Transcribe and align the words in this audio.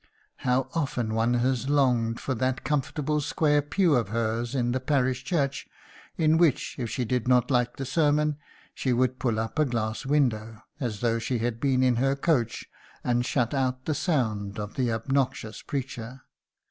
How 0.37 0.67
often 0.73 1.13
one 1.13 1.35
has 1.35 1.69
longed 1.69 2.19
for 2.19 2.33
that 2.33 2.63
comfortable 2.63 3.21
square 3.21 3.61
pew 3.61 3.93
of 3.95 4.09
hers 4.09 4.55
in 4.55 4.71
the 4.71 4.79
parish 4.79 5.23
church, 5.23 5.67
in 6.17 6.39
which, 6.39 6.73
if 6.79 6.89
she 6.89 7.05
did 7.05 7.27
not 7.27 7.51
like 7.51 7.77
the 7.77 7.85
sermon, 7.85 8.39
she 8.73 8.93
would 8.93 9.19
pull 9.19 9.39
up 9.39 9.59
a 9.59 9.65
glass 9.65 10.03
window 10.03 10.63
as 10.79 11.01
though 11.01 11.19
she 11.19 11.37
had 11.37 11.59
been 11.59 11.83
in 11.83 11.97
her 11.97 12.15
coach, 12.15 12.65
and 13.03 13.27
shut 13.27 13.53
out 13.53 13.85
the 13.85 13.93
sound 13.93 14.57
of 14.57 14.73
the 14.73 14.91
obnoxious 14.91 15.61
preacher! 15.61 16.21